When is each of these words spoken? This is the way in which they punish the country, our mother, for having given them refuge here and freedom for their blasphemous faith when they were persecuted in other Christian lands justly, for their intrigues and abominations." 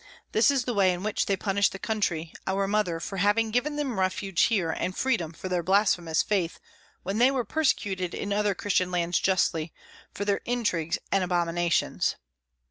This 0.31 0.49
is 0.49 0.63
the 0.63 0.73
way 0.73 0.91
in 0.93 1.03
which 1.03 1.27
they 1.27 1.37
punish 1.37 1.69
the 1.69 1.77
country, 1.77 2.33
our 2.47 2.67
mother, 2.67 2.99
for 2.99 3.17
having 3.17 3.51
given 3.51 3.75
them 3.75 3.99
refuge 3.99 4.41
here 4.45 4.71
and 4.71 4.97
freedom 4.97 5.31
for 5.31 5.47
their 5.47 5.61
blasphemous 5.61 6.23
faith 6.23 6.59
when 7.03 7.19
they 7.19 7.29
were 7.29 7.45
persecuted 7.45 8.15
in 8.15 8.33
other 8.33 8.55
Christian 8.55 8.89
lands 8.89 9.19
justly, 9.19 9.71
for 10.11 10.25
their 10.25 10.41
intrigues 10.43 10.97
and 11.11 11.23
abominations." 11.23 12.15